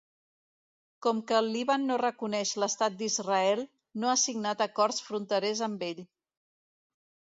[1.05, 3.63] Com que el Líban no reconeix l'Estat d'Israel,
[4.07, 6.07] no ha signat acords fronterers amb ell.